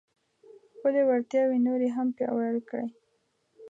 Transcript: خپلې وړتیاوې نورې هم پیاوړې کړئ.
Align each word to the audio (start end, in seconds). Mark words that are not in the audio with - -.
خپلې 0.73 1.01
وړتیاوې 1.07 1.57
نورې 1.67 1.89
هم 1.95 2.07
پیاوړې 2.17 2.61
کړئ. 2.69 2.87